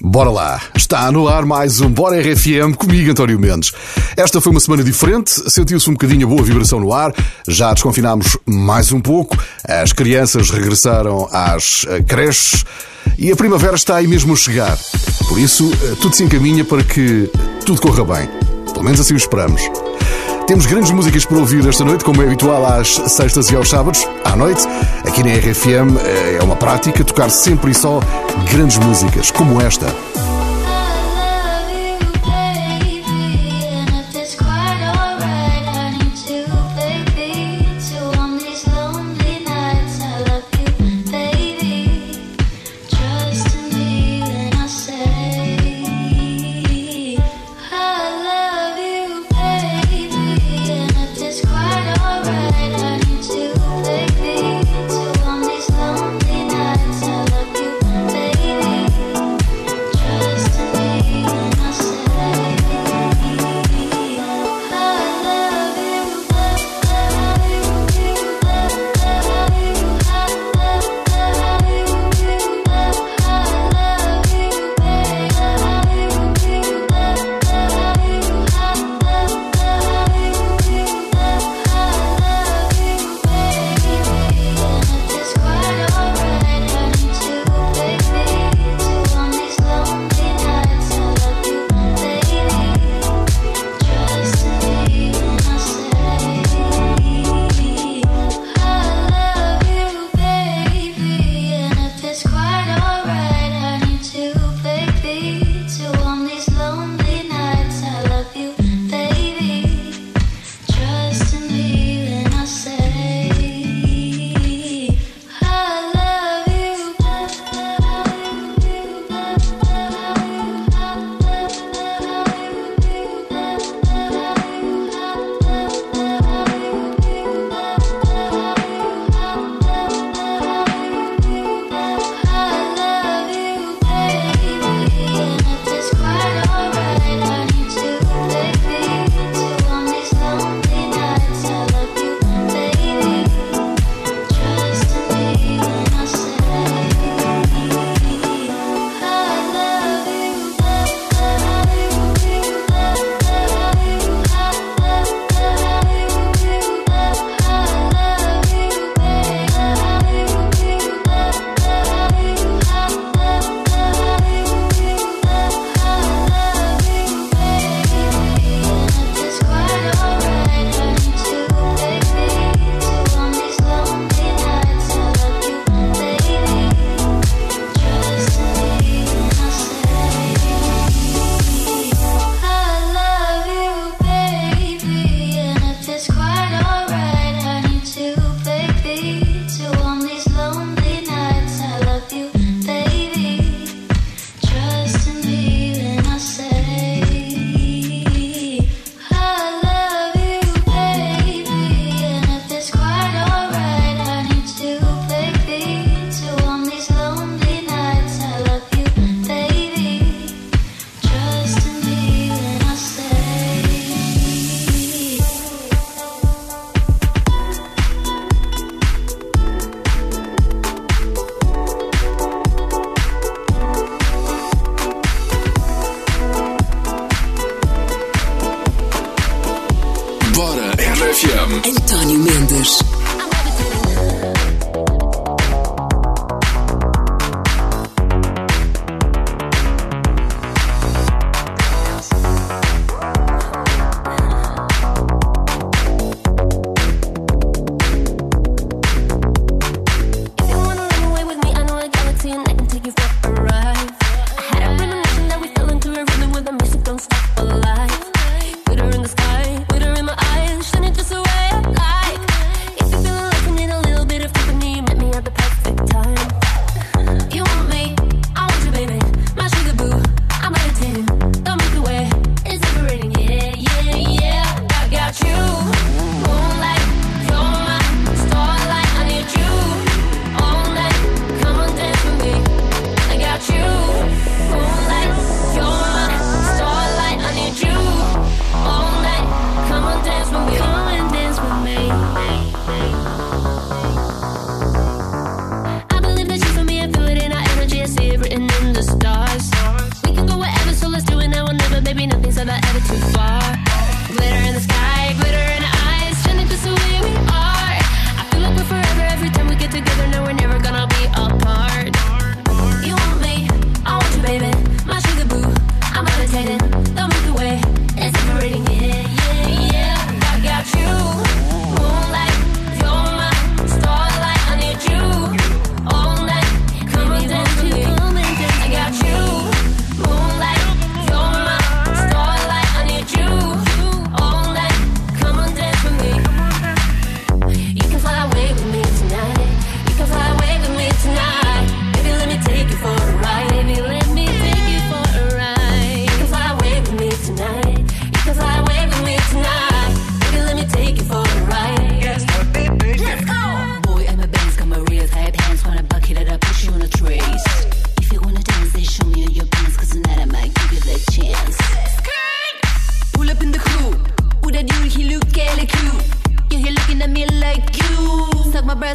[0.00, 3.72] Bora lá, está no ar mais um Bora RFM comigo, António Mendes.
[4.16, 7.12] Esta foi uma semana diferente, sentiu-se um bocadinho a boa vibração no ar,
[7.48, 12.64] já desconfinámos mais um pouco, as crianças regressaram às eh, creches
[13.18, 14.78] e a primavera está aí mesmo a chegar.
[15.28, 17.28] Por isso, eh, tudo se encaminha para que
[17.66, 18.28] tudo corra bem.
[18.72, 19.62] Pelo menos assim o esperamos.
[20.48, 24.08] Temos grandes músicas para ouvir esta noite, como é habitual às sextas e aos sábados,
[24.24, 24.66] à noite.
[25.06, 28.00] Aqui na RFM eh, é uma prática tocar sempre e só
[28.50, 29.94] grandes músicas, como esta.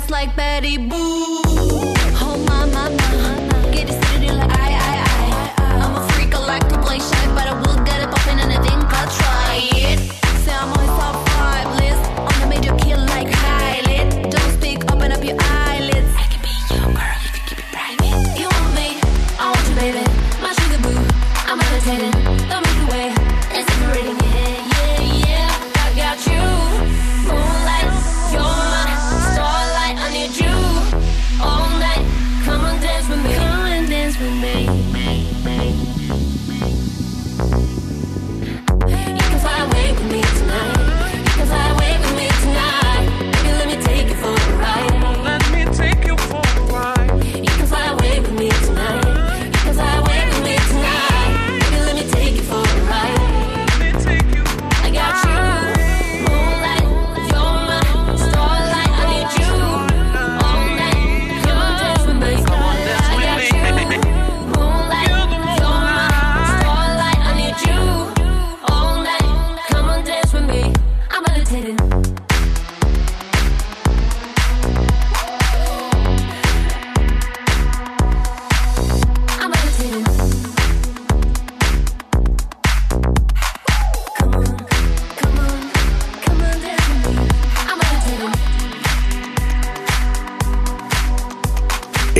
[0.04, 1.33] ass like Betty Boo.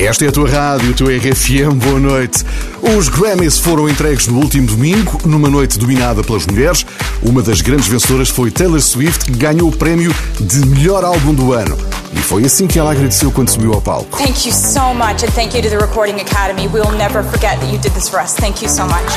[0.04, 2.44] Esta é a tua rádio, a tua RFM, boa noite.
[2.82, 6.84] Os Grammys foram entregues no último domingo, numa noite dominada pelas mulheres.
[7.22, 11.54] Uma das grandes vencedoras foi Taylor Swift, que ganhou o prémio de melhor álbum do
[11.54, 11.78] ano.
[12.12, 14.18] E foi assim que ela agradeceu quando subiu ao palco.
[14.18, 16.68] Thank you so much and thank you to the Recording Academy.
[16.68, 18.34] We'll never forget that you did this for us.
[18.34, 19.10] Thank you so much.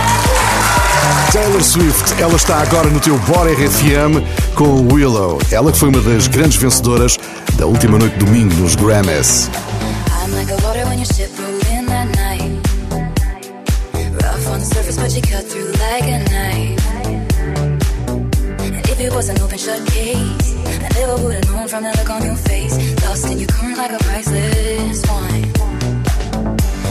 [1.33, 4.23] Taylor Swift, ela está agora no teu Bora RFM
[4.55, 5.37] com Willow.
[5.51, 7.17] Ela que foi uma das grandes vencedoras
[7.57, 9.49] da última noite de domingo nos Grammys.
[10.97, 12.41] When your ship rolled in that night.
[14.19, 16.85] Rough on the surface, but you cut through like a knife.
[18.65, 21.91] And if it was an open shut case, I never would have known from the
[21.97, 22.75] look on your face.
[23.05, 25.51] Lost in your current like a priceless wine.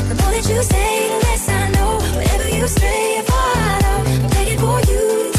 [0.09, 1.99] The more that you say, the less I know.
[2.15, 3.99] Wherever you stray, I follow.
[4.23, 5.36] I'm begging for you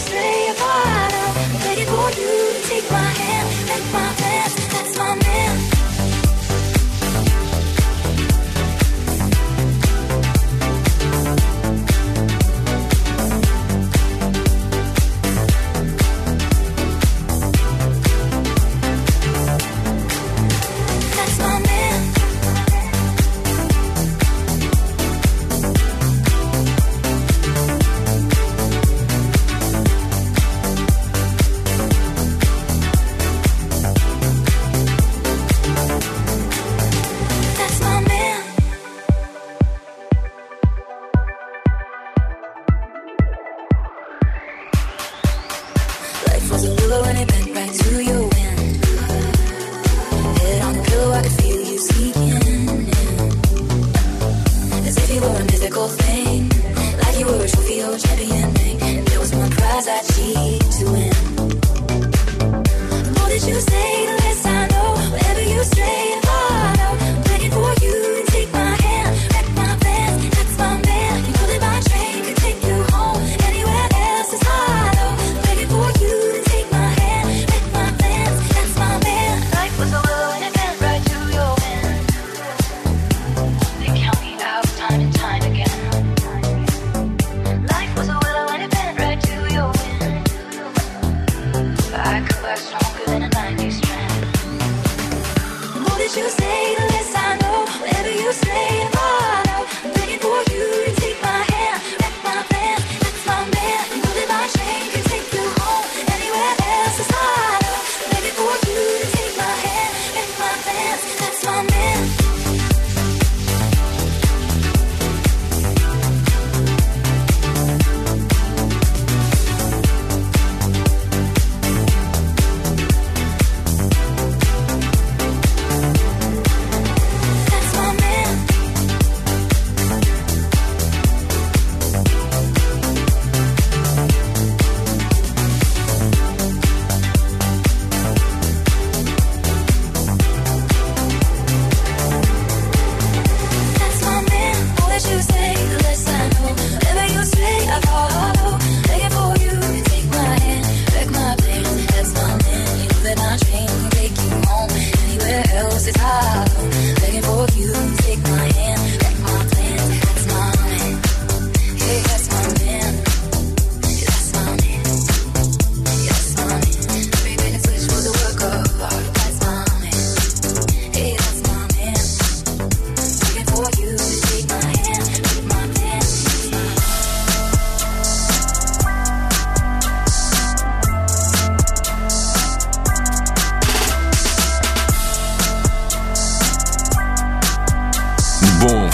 [0.00, 2.69] stay a part of, begging for you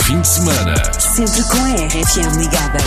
[0.07, 0.75] fim de semana.
[0.99, 2.79] Sempre com a RFM ligada.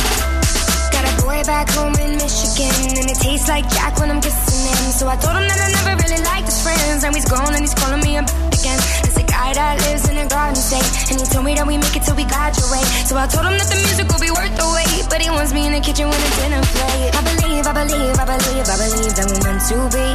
[0.92, 4.64] Got a boy back home in Michigan, and it tastes like Jack when I'm kissing
[4.72, 4.92] him.
[4.96, 7.04] So I told him that I never really liked his friends.
[7.04, 8.80] Now he's grown and he's calling me a again.
[9.04, 11.76] There's a guy that lives in a garden state, and he told me that we
[11.76, 12.88] make it till we graduate.
[13.04, 15.52] So I told him that the music will be worth the wait, but he wants
[15.52, 17.12] me in the kitchen when the dinner plate.
[17.12, 20.08] I believe, I believe, I believe, I believe that we're meant to be.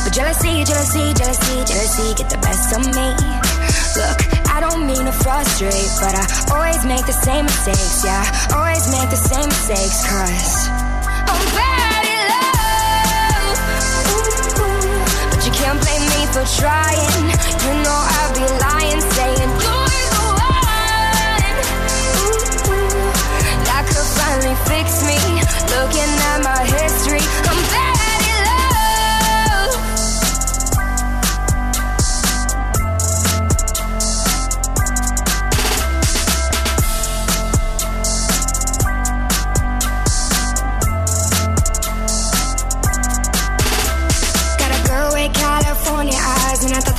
[0.00, 3.06] But jealousy, jealousy, jealousy, jealousy get the best of me.
[4.00, 6.24] Look, I don't mean to frustrate, but I
[6.56, 8.24] always make the same mistakes, yeah.
[8.56, 10.72] Always make the same mistakes, cause
[11.28, 13.60] I'm bad at love.
[14.16, 14.96] Ooh, ooh.
[15.28, 17.36] But you can't blame me for trying.
[17.68, 21.52] You know I'd be lying, saying you're the one.
[22.16, 23.12] Ooh, ooh.
[23.68, 25.20] That could finally fix me.
[25.68, 27.95] Looking at my history, I'm bad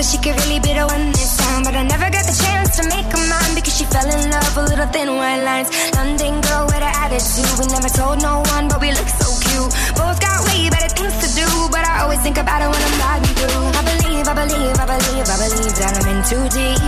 [0.07, 1.67] she could really be the one this time.
[1.67, 4.51] But I never got the chance to make her mine because she fell in love
[4.55, 5.69] with little thin white lines.
[5.99, 7.51] London girl with an attitude.
[7.59, 9.71] We never told no one, but we look so cute.
[9.99, 12.95] Both got way better things to do, but I always think about it when I'm
[13.03, 13.67] riding through.
[13.75, 16.81] I believe, I believe, I believe, I believe that I'm in too deep.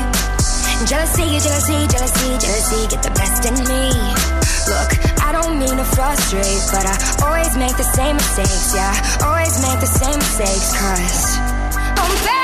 [0.87, 3.83] Jealousy, jealousy, jealousy, jealousy get the best in me.
[4.71, 6.95] Look, I don't mean to frustrate, but I
[7.27, 8.95] always make the same mistakes, yeah.
[9.27, 11.19] Always make the same mistakes, cause
[11.99, 12.38] I'm bad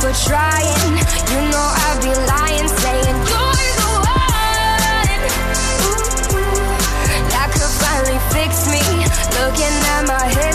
[0.00, 0.96] for trying.
[1.30, 5.20] You know I'd be lying, saying you're the one.
[5.84, 6.64] Ooh.
[7.28, 8.80] That could finally fix me.
[9.36, 10.49] Looking at my history,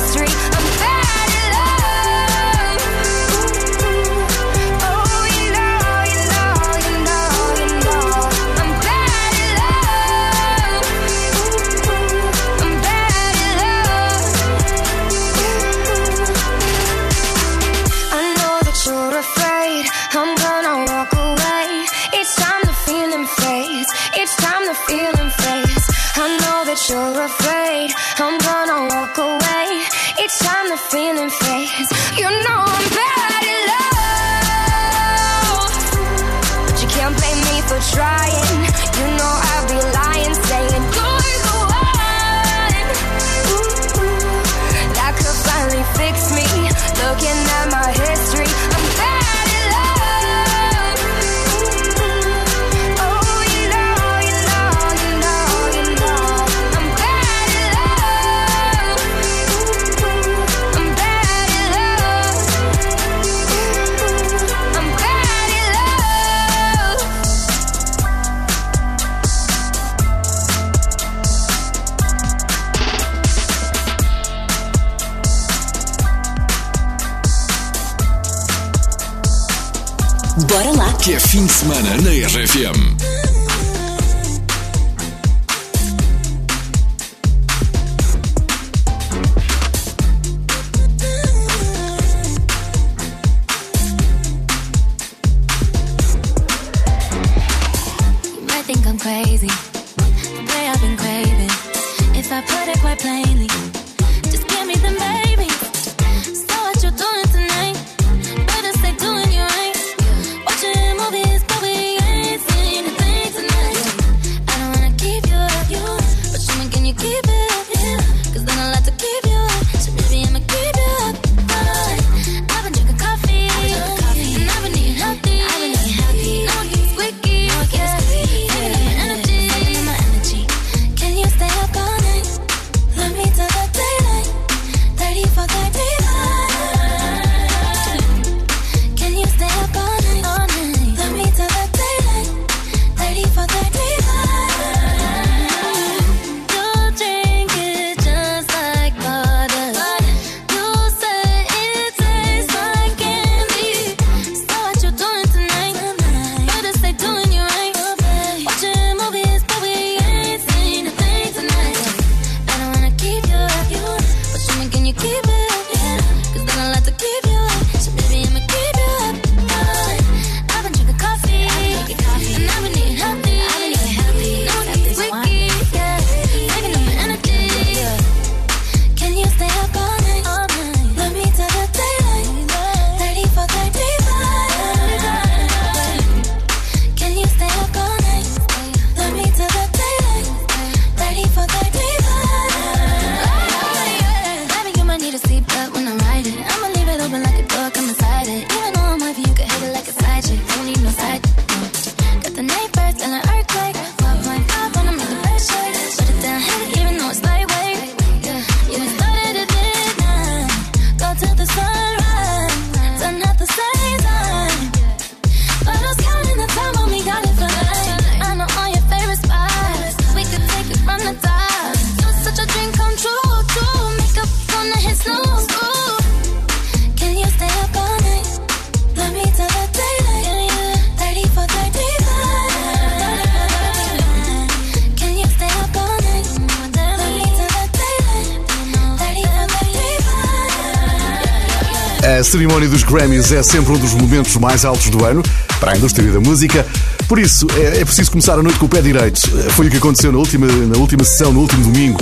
[242.05, 245.23] A cerimónia dos Grammys é sempre um dos momentos mais altos do ano
[245.59, 246.63] para a indústria da música.
[247.07, 249.19] Por isso, é, é preciso começar a noite com o pé direito.
[249.53, 251.99] Foi o que aconteceu na última, na última sessão, no último domingo.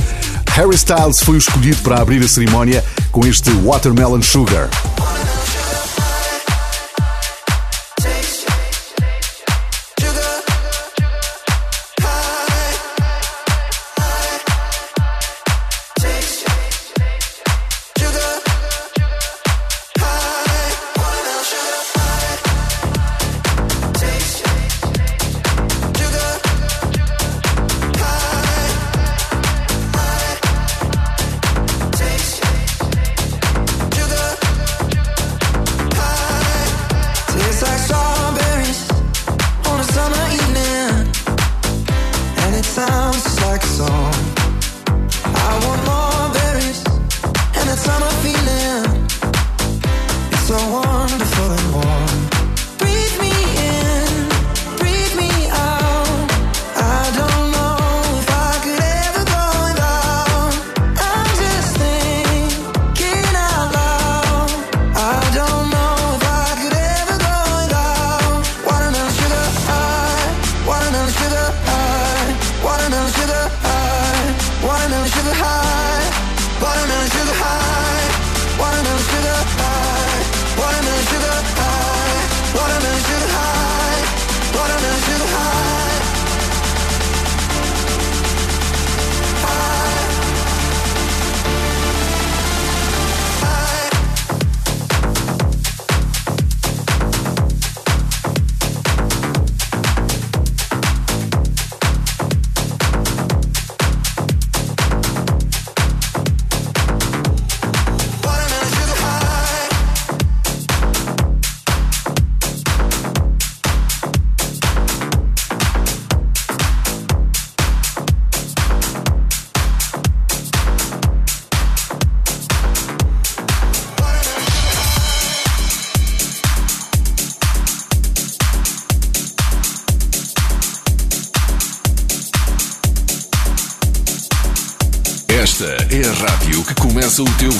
[0.51, 4.69] Harry Styles foi o escolhido para abrir a cerimónia com este Watermelon Sugar.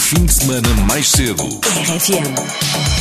[0.04, 1.44] Fim de semana mais cedo.
[1.44, 2.93] RFM.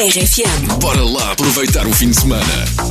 [0.00, 0.78] RFM.
[0.80, 2.89] Bora lá aproveitar o fim de semana.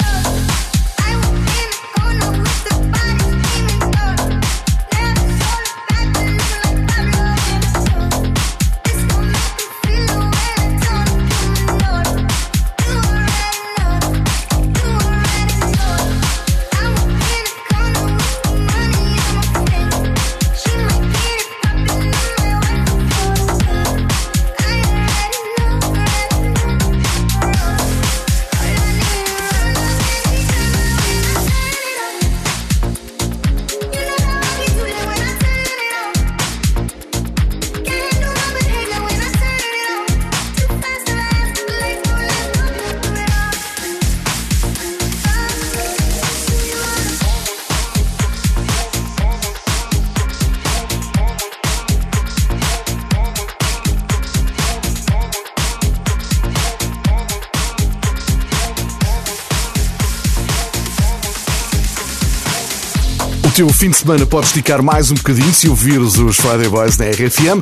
[63.59, 67.07] Teu fim de semana pode esticar mais um bocadinho se ouvires os Friday Boys na
[67.07, 67.59] RFM.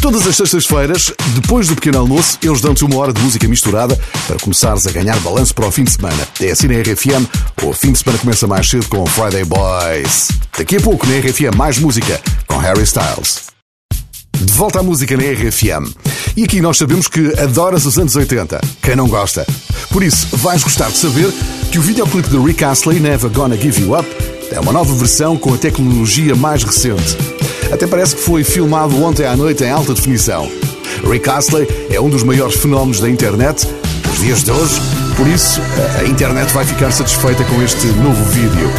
[0.00, 3.94] Todas as sextas-feiras, depois do pequeno almoço, eles dão-te uma hora de música misturada
[4.26, 6.26] para começares a ganhar balanço para o fim de semana.
[6.40, 7.28] É assim na RFM,
[7.62, 10.28] o fim de semana começa mais cedo com Friday Boys.
[10.56, 13.42] Daqui a pouco na RFM, mais música com Harry Styles.
[14.34, 15.92] De volta à música na RFM.
[16.38, 18.62] E aqui nós sabemos que adoras os anos 80.
[18.80, 19.46] Quem não gosta?
[19.90, 21.30] Por isso, vais gostar de saber
[21.70, 24.08] que o videoclipe de Rick Astley, Never Gonna Give You Up,
[24.54, 27.18] é uma nova versão com a tecnologia mais recente.
[27.72, 30.48] Até parece que foi filmado ontem à noite em alta definição.
[31.10, 33.66] Rick Astley é um dos maiores fenómenos da internet
[34.06, 34.80] nos dias de hoje,
[35.16, 35.60] por isso
[35.98, 38.70] a internet vai ficar satisfeita com este novo vídeo.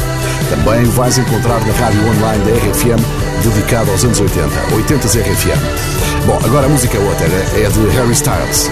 [0.49, 6.25] Também vais encontrar na rádio online da RFM dedicado aos anos 80, 80 RFM.
[6.25, 8.69] Bom, agora a música é outra, é de Harry Styles.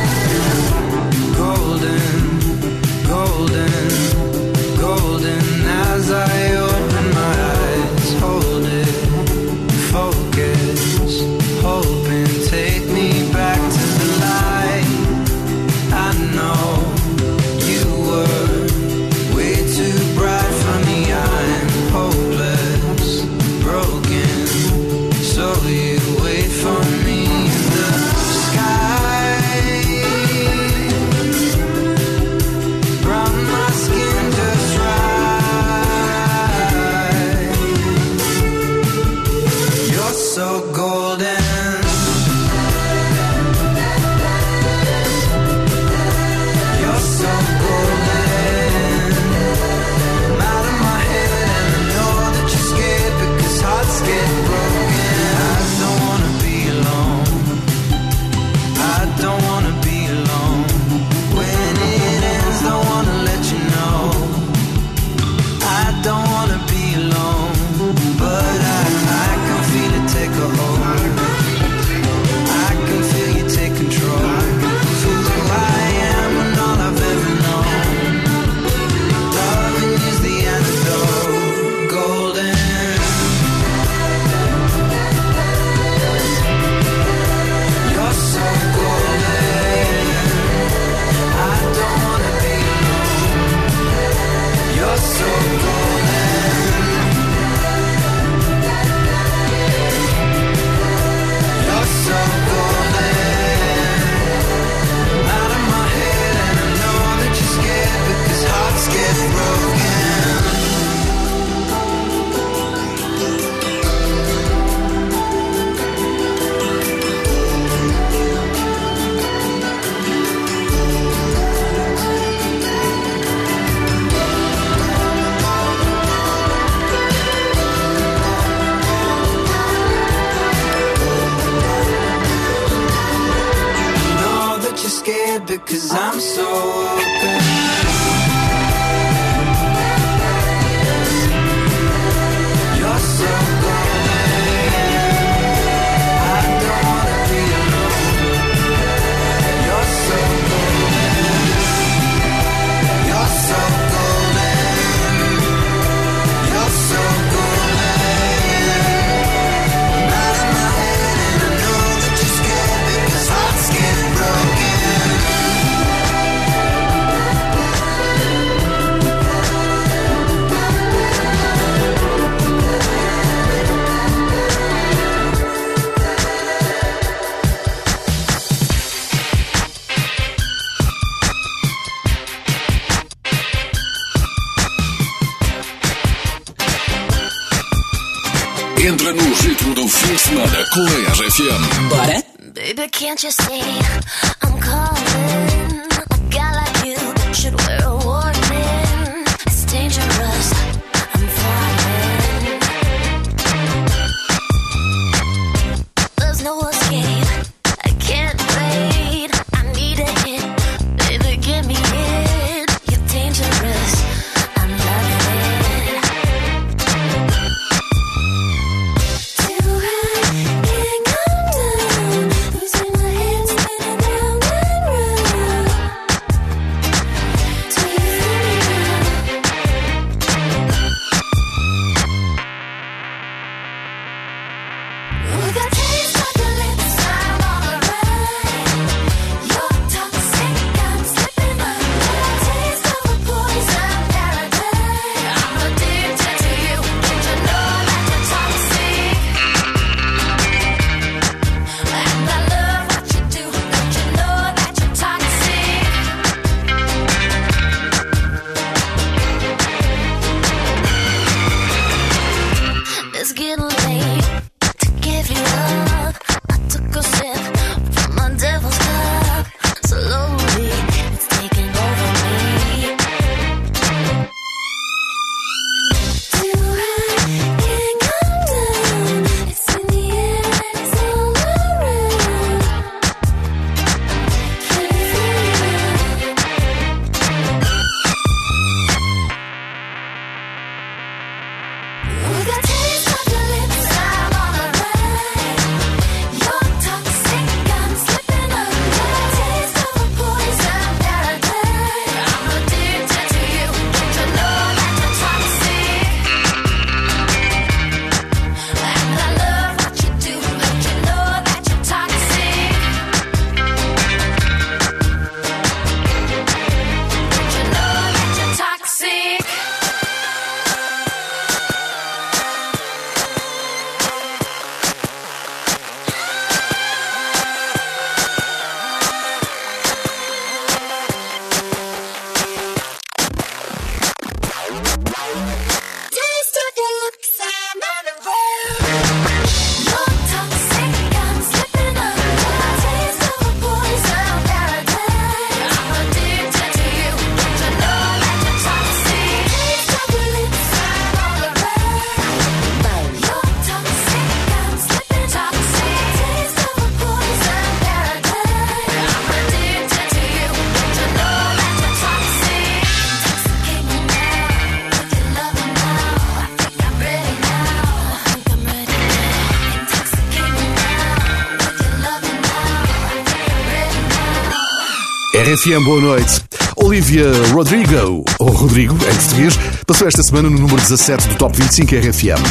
[375.54, 376.42] RFM, boa noite.
[376.78, 381.94] Olivia Rodrigo, ou Rodrigo em português, passou esta semana no número 17 do Top 25
[381.94, 382.42] RFM.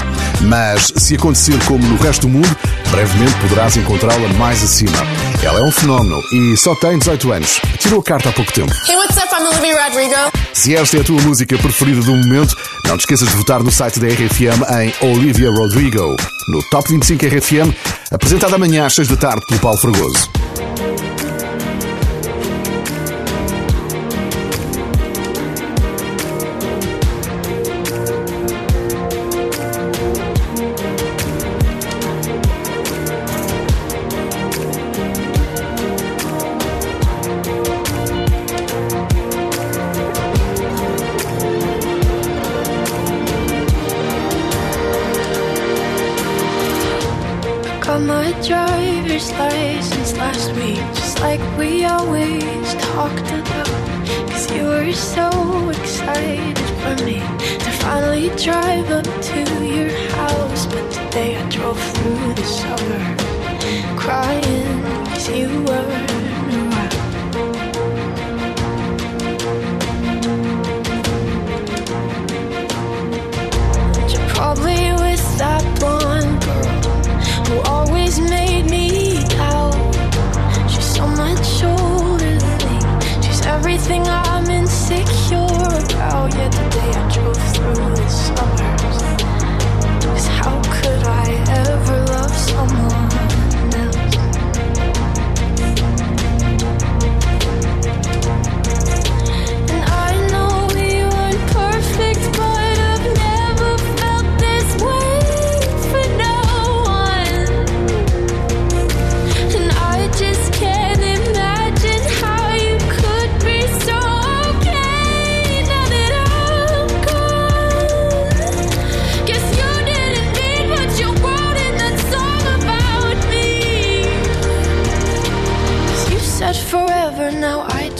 [0.42, 2.56] Mas se acontecer como no resto do mundo,
[2.92, 4.98] brevemente poderás encontrá-la mais acima.
[5.42, 7.60] Ela é um fenómeno e só tem 18 anos.
[7.80, 8.72] Tirou a carta há pouco tempo.
[8.88, 9.34] Hey, what's up?
[9.34, 10.32] I'm Olivia Rodrigo.
[10.52, 13.72] Se esta é a tua música preferida do momento, não te esqueças de votar no
[13.72, 17.74] site da RFM em Olivia Rodrigo, no Top 25 RFM,
[18.12, 20.41] apresentada amanhã às 6 da tarde pelo Paulo Fragoso.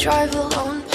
[0.03, 0.92] drive alone.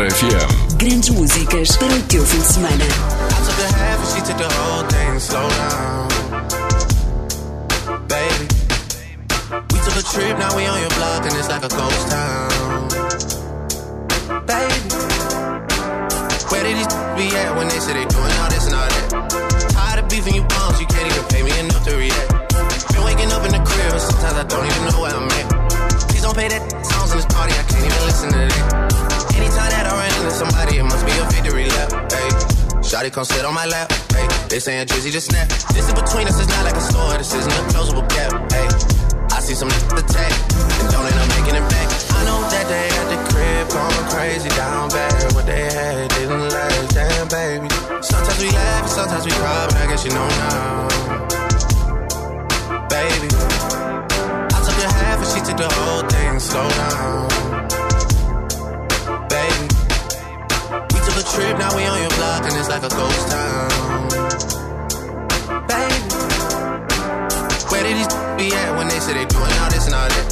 [0.00, 0.78] RFM.
[0.78, 2.84] Grandes músicas para o teu fim de semana.
[10.12, 12.88] Trip, now we on your block and it's like a ghost town.
[14.44, 14.80] Baby,
[16.50, 19.70] where did these be at when they said they doing all this and all that?
[19.70, 22.92] Tired of beefing you bums, you can't even pay me enough to react.
[22.92, 26.08] Been waking up in the crib and sometimes I don't even know where I'm at.
[26.08, 29.09] Please don't pay that songs in this party, I can't even listen to that.
[32.90, 33.86] Shawty come sit on my lap.
[34.10, 35.46] Hey, they saying Drizzy just snap.
[35.70, 37.16] This is between us, it's not like a store.
[37.16, 38.34] This isn't a closable gap.
[38.50, 38.66] Hey,
[39.30, 41.86] I see some attack and don't end up making it back.
[42.18, 45.32] I know that they at the crib going crazy down bad.
[45.34, 47.70] What they had didn't last, damn baby.
[48.02, 50.88] Sometimes we laugh, sometimes we cry, but I guess you know now,
[52.90, 53.30] baby.
[54.50, 56.40] I took a half and she took the whole thing.
[56.40, 57.69] Slow down
[61.34, 63.70] trip, now we on your block, and it's like a ghost town.
[65.70, 65.98] Baby,
[67.70, 70.26] where did these be at when they said they doing all this and all that?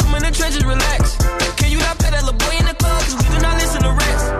[0.00, 1.16] I'm in the trenches, relax.
[1.56, 3.02] Can you not pet that little boy in the club?
[3.02, 4.39] Cause we do not listen to rest.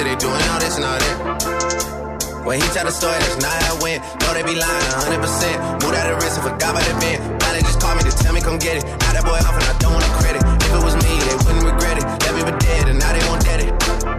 [0.00, 2.40] When they doing all this and all that?
[2.48, 4.00] When he tell the story, that's not how it went.
[4.24, 5.84] No, they be lying 100%.
[5.84, 7.20] Moved out of risk and forgot about the bend.
[7.20, 8.84] Now they just call me to tell me come get it.
[9.04, 10.40] Now that boy off and I don't want the credit.
[10.40, 12.04] If it was me, they wouldn't regret it.
[12.08, 13.72] Left me for dead and now they won't dead it.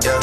[0.06, 0.22] Yeah.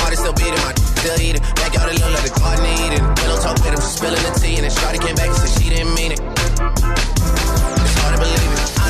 [0.00, 0.72] Party still beating, my
[1.04, 1.44] still eating.
[1.60, 3.04] Backyard it look like the garden eating.
[3.20, 4.56] Pillow talk with him, spilling the tea.
[4.56, 6.20] And then Shorty came back and said she didn't mean it.
[6.24, 8.55] It's hard to believe it.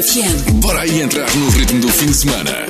[0.00, 0.60] RFM.
[0.62, 2.69] Bora aí entrar no ritmo do fim de semana.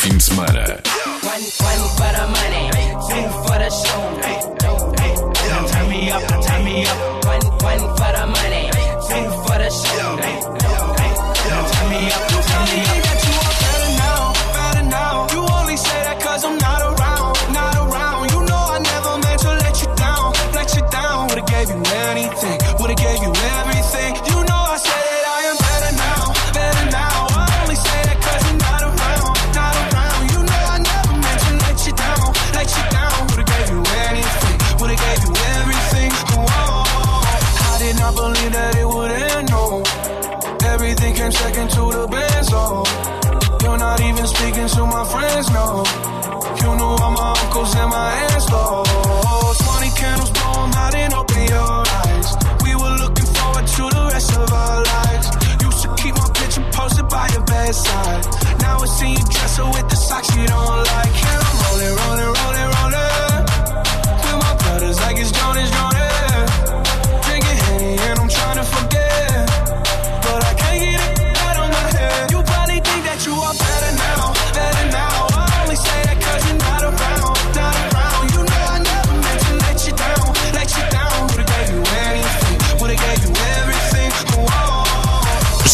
[0.00, 0.59] Fim de semana.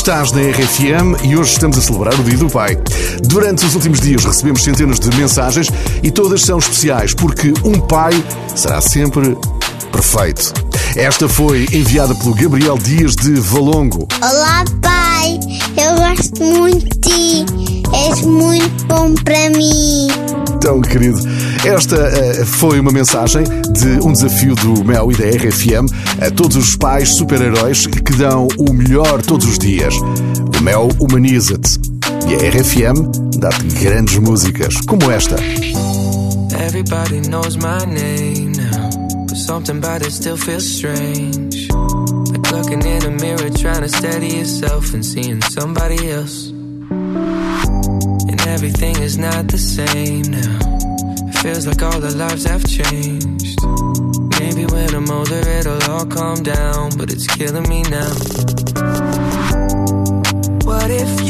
[0.07, 2.79] Estás na RFM e hoje estamos a celebrar o Dia do Pai.
[3.25, 5.67] Durante os últimos dias recebemos centenas de mensagens
[6.01, 8.13] e todas são especiais porque um pai
[8.55, 9.37] será sempre
[9.91, 10.55] perfeito.
[10.95, 14.07] Esta foi enviada pelo Gabriel Dias de Valongo.
[14.23, 15.41] Olá, pai.
[15.77, 17.47] Eu gosto muito de ti.
[17.93, 20.07] És muito bom para mim.
[20.61, 21.19] Tão querido.
[21.65, 25.91] Esta uh, foi uma mensagem de um desafio do Mel e da RFM
[26.21, 29.95] a todos os pais super-heróis que dão o melhor todos os dias.
[29.95, 31.79] O Mel humaniza-te.
[32.29, 35.37] E a RFM dá-te grandes músicas, como esta.
[36.59, 38.91] Everybody knows my name now.
[39.27, 41.69] But something about it still feels strange.
[42.31, 46.51] Like looking in a mirror, trying to steady yourself and seeing somebody else.
[48.29, 50.59] And everything is not the same now.
[51.29, 54.06] It feels like all the lives have changed.
[54.87, 58.09] When I'm older, it'll all calm down, but it's killing me now.
[60.63, 61.26] What if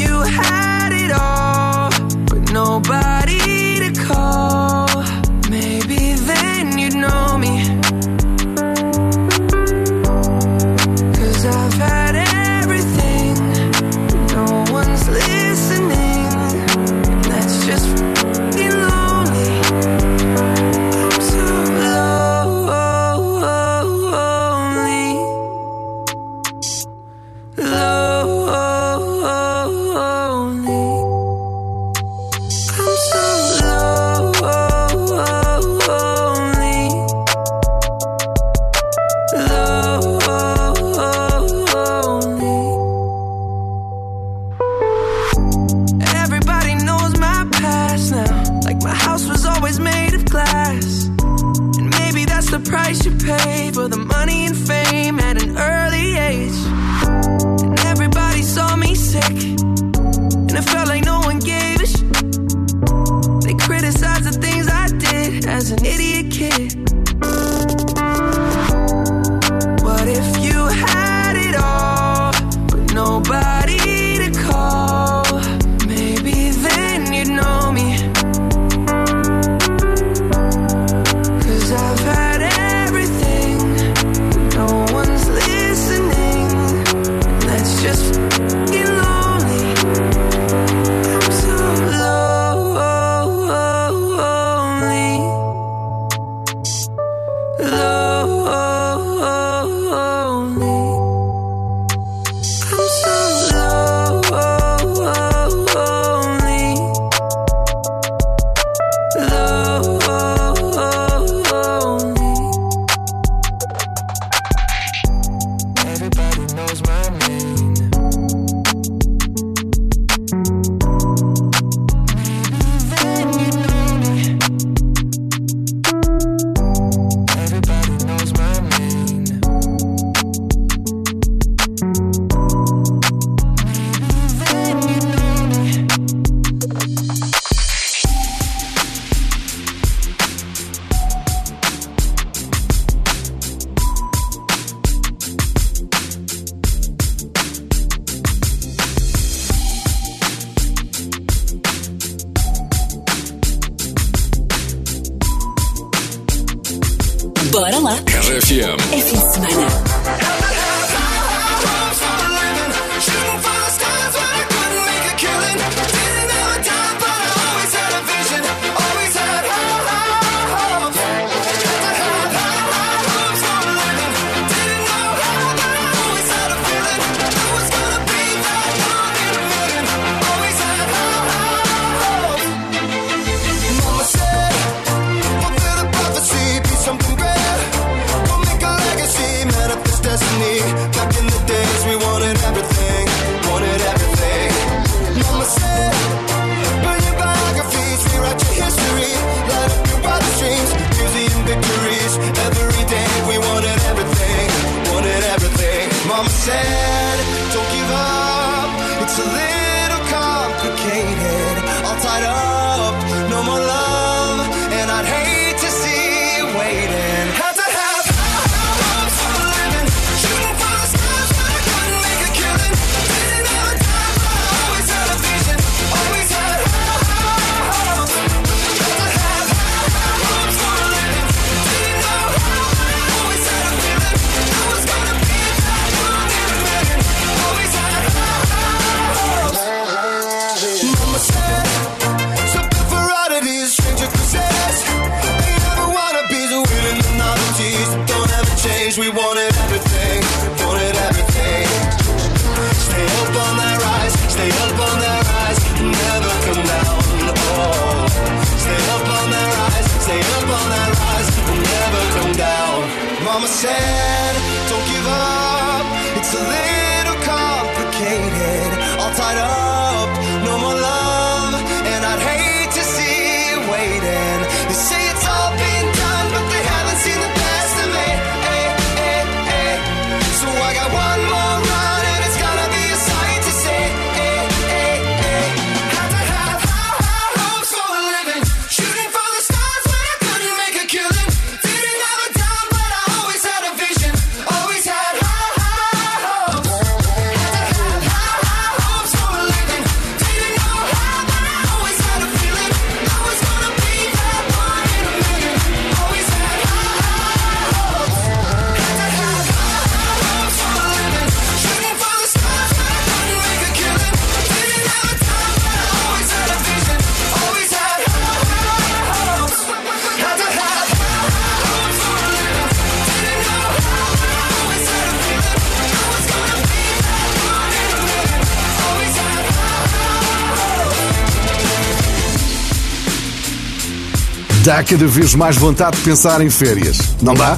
[334.67, 337.57] Dá cada vez mais vontade de pensar em férias, não dá?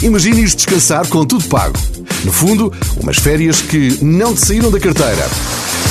[0.00, 1.78] Imagine-os descansar com tudo pago.
[2.24, 5.28] No fundo, umas férias que não te saíram da carteira.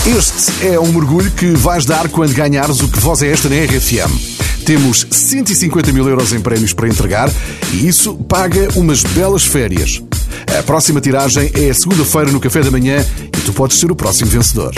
[0.08, 3.58] Este é um mergulho que vais dar quando ganhares o que voz é esta na
[3.58, 4.12] RFM.
[4.66, 7.30] Temos 150 mil euros em prémios para entregar
[7.72, 10.02] e isso paga umas belas férias.
[10.58, 14.32] A próxima tiragem é segunda-feira no café da manhã e tu podes ser o próximo
[14.32, 14.74] vencedor.